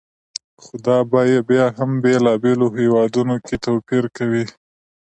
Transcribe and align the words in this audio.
خو 0.61 0.73
دا 0.85 0.97
بیې 1.11 1.39
بیا 1.49 1.65
هم 1.77 1.91
بېلابېلو 2.03 2.67
هېوادونو 2.77 3.35
کې 3.45 3.55
توپیر 3.65 4.03
کوي. 4.17 4.45